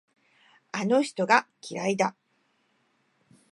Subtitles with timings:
[0.71, 2.15] あの人が嫌いだ。